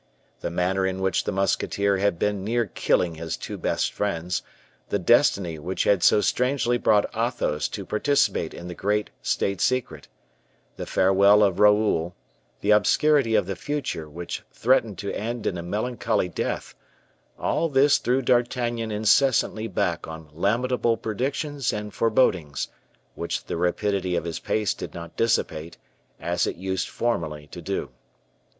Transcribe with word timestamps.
The 0.39 0.49
manner 0.49 0.83
in 0.83 0.99
which 0.99 1.25
the 1.25 1.31
musketeer 1.31 1.97
had 1.97 2.17
been 2.17 2.43
near 2.43 2.65
killing 2.65 3.13
his 3.13 3.37
two 3.37 3.55
best 3.55 3.93
friends, 3.93 4.41
the 4.89 4.97
destiny 4.97 5.59
which 5.59 5.83
had 5.83 6.01
so 6.01 6.21
strangely 6.21 6.79
brought 6.79 7.05
Athos 7.15 7.67
to 7.67 7.85
participate 7.85 8.51
in 8.51 8.67
the 8.67 8.73
great 8.73 9.11
state 9.21 9.61
secret, 9.61 10.07
the 10.75 10.87
farewell 10.87 11.43
of 11.43 11.59
Raoul, 11.59 12.15
the 12.61 12.71
obscurity 12.71 13.35
of 13.35 13.45
the 13.45 13.55
future 13.55 14.09
which 14.09 14.41
threatened 14.51 14.97
to 14.97 15.11
end 15.13 15.45
in 15.45 15.55
a 15.55 15.61
melancholy 15.61 16.29
death; 16.29 16.73
all 17.37 17.69
this 17.69 17.99
threw 17.99 18.23
D'Artagnan 18.23 18.89
incessantly 18.89 19.67
back 19.67 20.07
on 20.07 20.31
lamentable 20.33 20.97
predictions 20.97 21.71
and 21.71 21.93
forebodings, 21.93 22.69
which 23.13 23.43
the 23.45 23.55
rapidity 23.55 24.15
of 24.15 24.23
his 24.25 24.39
pace 24.39 24.73
did 24.73 24.95
not 24.95 25.15
dissipate, 25.15 25.77
as 26.19 26.47
it 26.47 26.55
used 26.55 26.89
formerly 26.89 27.45
to 27.51 27.61
do. 27.61 27.91